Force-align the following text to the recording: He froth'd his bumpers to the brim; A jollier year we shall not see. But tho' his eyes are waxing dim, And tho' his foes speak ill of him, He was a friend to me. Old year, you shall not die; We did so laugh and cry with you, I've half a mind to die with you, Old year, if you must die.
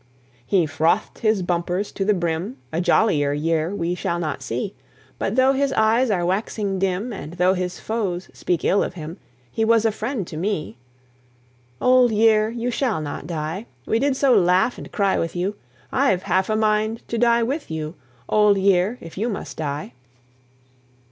He 0.47 0.65
froth'd 0.65 1.19
his 1.19 1.43
bumpers 1.43 1.91
to 1.91 2.03
the 2.03 2.15
brim; 2.15 2.57
A 2.73 2.81
jollier 2.81 3.33
year 3.33 3.69
we 3.75 3.93
shall 3.93 4.17
not 4.17 4.41
see. 4.41 4.73
But 5.19 5.35
tho' 5.35 5.53
his 5.53 5.71
eyes 5.73 6.09
are 6.09 6.25
waxing 6.25 6.79
dim, 6.79 7.13
And 7.13 7.33
tho' 7.33 7.53
his 7.53 7.79
foes 7.79 8.27
speak 8.33 8.65
ill 8.65 8.81
of 8.83 8.95
him, 8.95 9.17
He 9.51 9.63
was 9.63 9.85
a 9.85 9.91
friend 9.91 10.25
to 10.25 10.37
me. 10.37 10.79
Old 11.79 12.09
year, 12.11 12.49
you 12.49 12.71
shall 12.71 12.99
not 12.99 13.27
die; 13.27 13.67
We 13.85 13.99
did 13.99 14.17
so 14.17 14.33
laugh 14.35 14.79
and 14.79 14.91
cry 14.91 15.19
with 15.19 15.35
you, 15.35 15.55
I've 15.91 16.23
half 16.23 16.49
a 16.49 16.55
mind 16.55 17.03
to 17.09 17.19
die 17.19 17.43
with 17.43 17.69
you, 17.69 17.93
Old 18.27 18.57
year, 18.57 18.97
if 19.01 19.19
you 19.19 19.29
must 19.29 19.55
die. 19.57 19.93